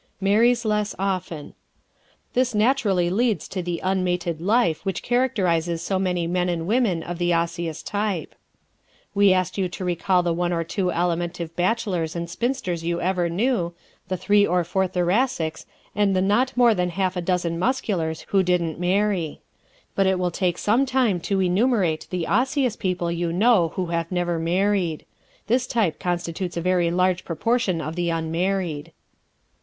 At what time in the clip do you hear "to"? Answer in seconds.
3.49-3.61, 9.69-9.85, 21.19-21.41